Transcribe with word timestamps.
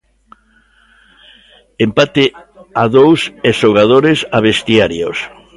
Empate 1.85 2.25
a 2.81 2.83
dous 2.95 3.21
e 3.47 3.49
xogadores 3.61 4.19
a 4.35 4.37
vestiarios. 4.47 5.17